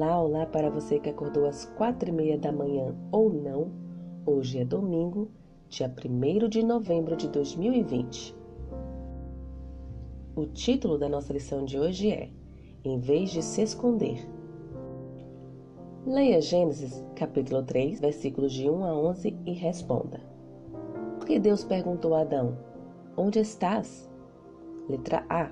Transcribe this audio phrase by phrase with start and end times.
[0.00, 3.70] Olá, olá para você que acordou às quatro e meia da manhã ou não.
[4.24, 5.28] Hoje é domingo,
[5.68, 8.34] dia 1 de novembro de 2020.
[10.34, 12.30] O título da nossa lição de hoje é
[12.82, 14.26] Em vez de se esconder.
[16.06, 20.18] Leia Gênesis capítulo 3, versículos de 1 a 11 e responda.
[21.18, 22.56] Por que Deus perguntou a Adão:
[23.18, 24.10] Onde estás?
[24.88, 25.50] Letra A.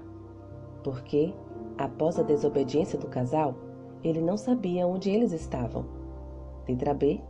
[0.83, 1.35] Porque,
[1.77, 3.68] após a desobediência do casal,
[4.03, 5.85] ele não sabia onde eles estavam.
[6.69, 7.21] Letra B.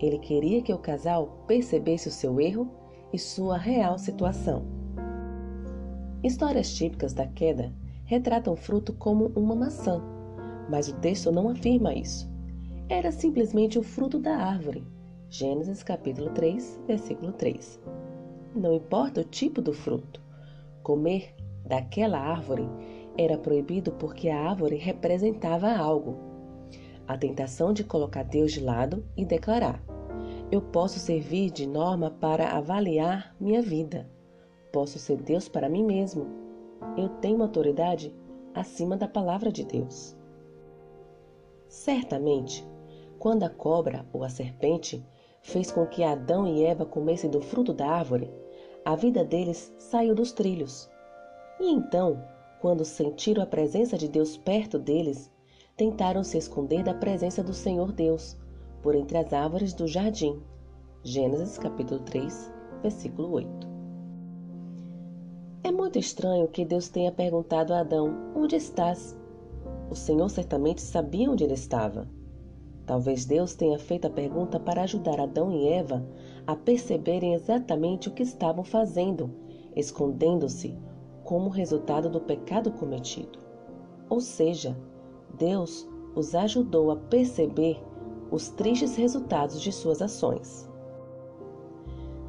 [0.00, 2.70] Ele queria que o casal percebesse o seu erro
[3.12, 4.62] e sua real situação.
[6.22, 7.72] Histórias típicas da queda
[8.04, 10.02] retratam o fruto como uma maçã,
[10.70, 12.30] mas o texto não afirma isso.
[12.88, 14.86] Era simplesmente o fruto da árvore.
[15.28, 17.80] Gênesis capítulo 3, versículo 3.
[18.54, 20.22] Não importa o tipo do fruto.
[20.82, 21.34] Comer
[21.66, 22.66] daquela árvore
[23.18, 26.16] era proibido porque a árvore representava algo.
[27.06, 29.82] A tentação de colocar Deus de lado e declarar:
[30.52, 34.08] Eu posso servir de norma para avaliar minha vida.
[34.72, 36.26] Posso ser Deus para mim mesmo.
[36.96, 38.14] Eu tenho autoridade
[38.54, 40.16] acima da palavra de Deus.
[41.66, 42.64] Certamente,
[43.18, 45.04] quando a cobra ou a serpente
[45.42, 48.30] fez com que Adão e Eva comessem do fruto da árvore,
[48.84, 50.88] a vida deles saiu dos trilhos.
[51.60, 52.22] E então
[52.60, 55.30] quando sentiram a presença de Deus perto deles,
[55.76, 58.36] tentaram se esconder da presença do Senhor Deus
[58.82, 60.40] por entre as árvores do jardim.
[61.04, 63.68] Gênesis capítulo 3, versículo 8.
[65.62, 69.16] É muito estranho que Deus tenha perguntado a Adão: Onde estás?
[69.90, 72.08] O Senhor certamente sabia onde ele estava.
[72.84, 76.04] Talvez Deus tenha feito a pergunta para ajudar Adão e Eva
[76.46, 79.30] a perceberem exatamente o que estavam fazendo,
[79.76, 80.76] escondendo-se
[81.28, 83.38] como resultado do pecado cometido.
[84.08, 84.74] Ou seja,
[85.36, 87.84] Deus os ajudou a perceber
[88.30, 90.66] os tristes resultados de suas ações.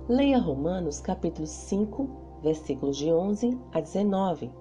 [0.09, 2.09] Leia Romanos capítulo 5,
[2.43, 4.51] versículos de 11 a 19,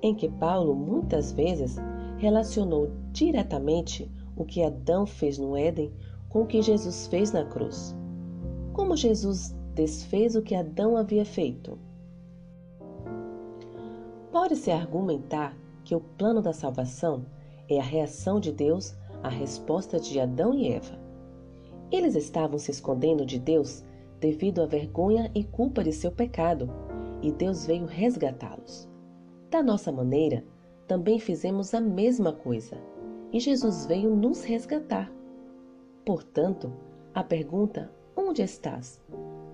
[0.00, 1.76] em que Paulo muitas vezes
[2.18, 5.92] relacionou diretamente o que Adão fez no Éden
[6.28, 7.96] com o que Jesus fez na cruz.
[8.74, 11.76] Como Jesus desfez o que Adão havia feito?
[14.32, 17.24] Pode-se argumentar que o plano da salvação
[17.68, 20.98] é a reação de Deus à resposta de Adão e Eva.
[21.90, 23.84] Eles estavam se escondendo de Deus
[24.18, 26.68] devido à vergonha e culpa de seu pecado,
[27.20, 28.88] e Deus veio resgatá-los.
[29.50, 30.44] Da nossa maneira,
[30.88, 32.78] também fizemos a mesma coisa,
[33.32, 35.12] e Jesus veio nos resgatar.
[36.04, 36.72] Portanto,
[37.14, 39.00] a pergunta: onde estás?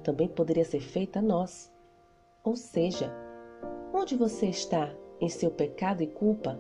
[0.09, 1.71] também poderia ser feita a nós.
[2.43, 3.13] Ou seja,
[3.93, 6.59] Onde você está em seu pecado e culpa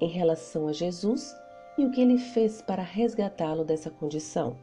[0.00, 1.34] em relação a Jesus
[1.76, 4.56] e o que ele fez para resgatá-lo dessa condição?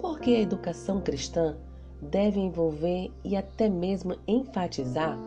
[0.00, 1.56] Porque a educação cristã
[2.00, 5.18] deve envolver e até mesmo enfatizar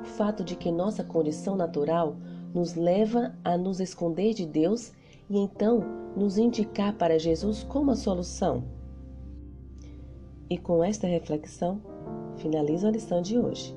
[0.00, 2.16] o fato de que nossa condição natural
[2.54, 4.92] nos leva a nos esconder de Deus
[5.28, 5.80] e então
[6.16, 8.62] nos indicar para Jesus como a solução.
[10.48, 11.80] E com esta reflexão,
[12.36, 13.76] finalizo a lição de hoje.